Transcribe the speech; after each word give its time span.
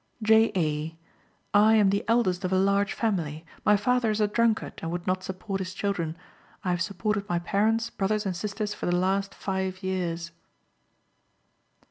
J. 0.23 0.51
A.: 0.55 0.97
"I 1.53 1.75
am 1.75 1.91
the 1.91 2.03
eldest 2.07 2.43
of 2.43 2.51
a 2.51 2.57
large 2.57 2.91
family. 2.91 3.45
My 3.63 3.77
father 3.77 4.09
is 4.09 4.19
a 4.19 4.27
drunkard, 4.27 4.79
and 4.81 4.89
would 4.89 5.05
not 5.05 5.23
support 5.23 5.59
his 5.59 5.75
children. 5.75 6.17
I 6.63 6.71
have 6.71 6.81
supported 6.81 7.29
my 7.29 7.37
parents, 7.37 7.91
brothers, 7.91 8.25
and 8.25 8.35
sisters 8.35 8.73
for 8.73 8.87
the 8.87 8.95
last 8.97 9.35
five 9.35 9.83
years." 9.83 10.31